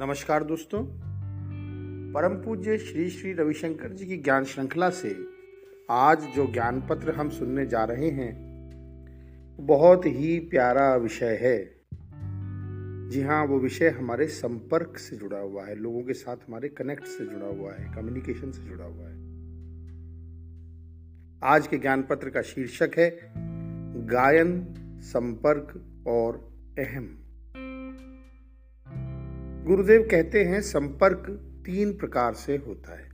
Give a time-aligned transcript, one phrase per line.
[0.00, 0.84] नमस्कार दोस्तों।
[2.12, 5.16] परम पूज्य श्री श्री रविशंकर जी की ज्ञान श्रृंखला से
[5.90, 8.32] आज जो ज्ञान पत्र हम सुनने जा रहे हैं,
[9.60, 11.80] बहुत ही प्यारा विषय है।
[13.10, 17.04] जी हाँ वो विषय हमारे संपर्क से जुड़ा हुआ है, लोगों के साथ हमारे कनेक्ट
[17.04, 19.16] से जुड़ा हुआ है कम्युनिकेशन से जुड़ा हुआ है।
[21.42, 23.32] आज के ज्ञान पत्र का शीर्षक है,
[24.06, 27.24] गायन, संपर्क और अहम।
[29.68, 31.26] गुरुदेव कहते हैं, संपर्क
[31.66, 33.10] तीन प्रकार से होता है।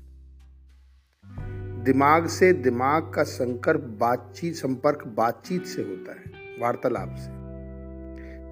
[1.85, 7.31] दिमाग से दिमाग का संकर बातचीत, संपर्क बातचीत से होता है, वार्तालाप से।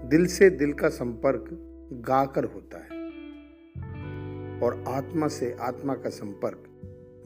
[0.08, 1.44] दिल से दिल का संपर्क
[1.92, 3.06] गाकर होता है।
[4.60, 6.64] और आत्मा से आत्मा का संपर्क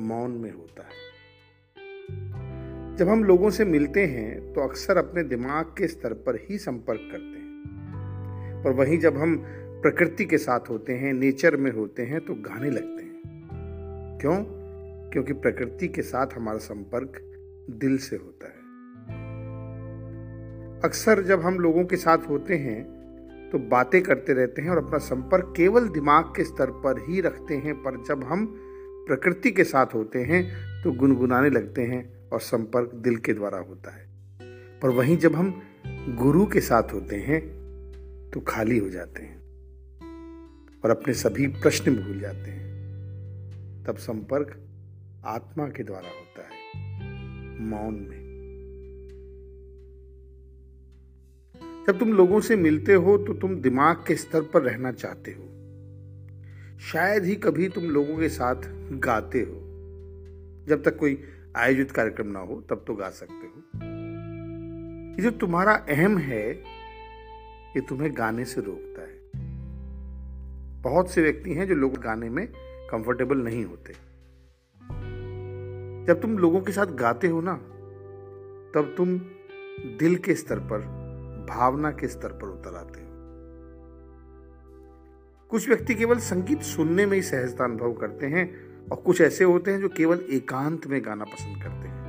[0.01, 1.17] मौन में होता है।
[2.97, 7.01] जब हम लोगों से मिलते हैं तो अक्सर अपने दिमाग के स्तर पर ही संपर्क
[7.13, 7.47] करते हैं।
[8.65, 9.47] पर वहीं जब हम
[9.83, 13.21] प्रकृति के साथ होते हैं, नेचर में होते हैं तो गाने लगते हैं।
[14.21, 14.45] क्यों?
[15.11, 17.21] क्योंकि प्रकृति के साथ हमारा संपर्क
[17.71, 18.67] दिल से होता है।
[20.81, 22.97] अक्सर जब हम लोगों के साथ होते हैं
[23.53, 27.57] तो बातें करते रहते हैं और अपना संपर्क केवल दिमाग के स्तर पर ही रखते
[27.57, 28.55] हैं, पर जब हम
[29.09, 30.43] प्रकृति के साथ होते हैं
[30.83, 34.07] तो गुनगुनाने लगते हैं और संपर्क दिल के द्वारा होता है।
[34.81, 35.63] पर वहीं जब हम
[36.09, 37.41] गुरु के साथ होते हैं
[38.31, 39.46] तो खाली हो जाते हैं।
[40.87, 44.57] और अपने सभी प्रश्न भूल जाते हैं। तब संपर्क
[45.25, 46.73] आत्मा के द्वारा होता है,
[47.61, 48.27] मौन में।
[51.87, 55.45] जब तुम लोगों से मिलते हो तो तुम दिमाग के स्तर पर रहना चाहते हो।
[56.79, 59.61] शायद ही कभी तुम लोगों के साथ गाते हो।
[60.69, 61.23] जब तक कोई
[61.57, 63.63] आयोजित कार्यक्रम ना हो, तब तो गा सकते हो।
[65.17, 66.51] ये जो तुम्हारा अहम है,
[67.71, 68.96] ये तुम्हें गाने से रोकता
[70.87, 72.47] बहुत से व्यक्ति हैं जो लोग गाने में
[72.91, 73.93] कंफर्टेबल नहीं होते।
[76.07, 77.55] जब तुम लोगों के साथ गाते हो ना,
[78.75, 79.19] तब तुम
[79.99, 80.79] दिल के स्तर पर,
[81.51, 83.07] भावना के स्तर पर उतर आते हो।
[85.51, 88.55] कुछ व्यक्ति केवल संगीत सुनने में ही सहजता अनुभव करते हैं
[88.89, 92.07] और कुछ ऐसे होते हैं जो केवल एकांत में गाना पसंद करते हैं।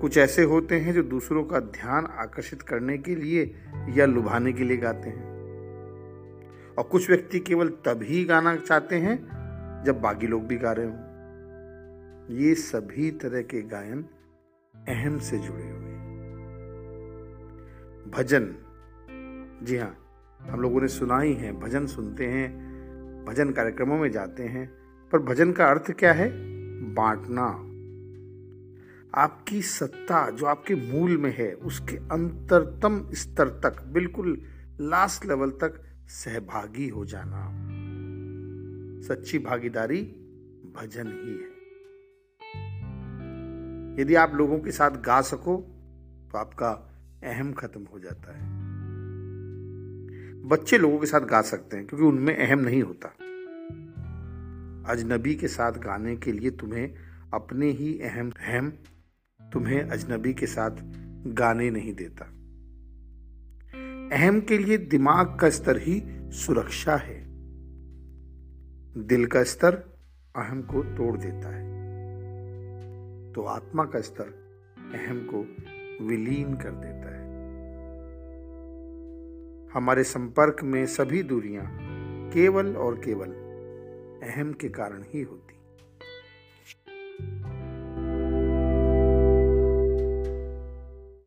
[0.00, 3.54] कुछ ऐसे होते हैं जो दूसरों का ध्यान आकर्षित करने के लिए
[3.94, 5.35] या लुभाने के लिए गाते हैं।
[6.78, 9.16] और कुछ व्यक्ति केवल तभी गाना चाहते हैं
[9.86, 10.92] जब बाकी लोग भी गा रहे हो।
[12.34, 14.04] ये सभी तरह के गायन
[14.88, 15.96] अहम से जुड़े हुए
[18.10, 18.54] भजन।
[19.62, 20.02] जी हाँ
[20.40, 22.66] हम लोगों ने सुना ही है, भजन सुनते हैं,
[23.24, 24.72] भजन कार्यक्रमों में जाते हैं,
[25.12, 26.30] पर भजन का अर्थ क्या है?
[26.94, 27.62] बांटना।
[29.22, 34.42] आपकी सत्ता जो आपके मूल में है, उसके अंतरतम स्तर तक, बिल्कुल
[34.80, 37.66] लास्ट लेवल तक सहभागी हो जाना।
[39.08, 40.02] सच्ची भागीदारी
[40.76, 41.56] भजन ही है।
[44.02, 45.56] यदि आप लोगों के साथ गा सको
[46.32, 46.70] तो आपका
[47.24, 48.56] अहम खत्म हो जाता है।
[50.48, 53.08] बच्चे लोगों के साथ गा सकते हैं, क्योंकि उनमें अहम नहीं होता।
[54.92, 56.94] अजनबी के साथ गाने के लिए तुम्हें
[57.34, 58.70] अपने ही अहम अहम
[59.52, 60.70] तुम्हें अजनबी के साथ
[61.26, 62.35] गाने नहीं देता।
[64.12, 67.24] अहम के लिए दिमाग का स्तर ही सुरक्षा है।
[69.06, 69.74] दिल का स्तर
[70.36, 71.66] अहम को तोड़ देता है।
[73.32, 74.24] तो आत्मा का स्तर
[74.94, 75.38] अहम को
[76.04, 77.26] विलीन कर देता है।
[79.70, 81.78] हमारे संपर्क में सभी दूरियाँ
[82.30, 83.28] केवल और केवल
[84.22, 85.55] अहम के कारण ही होती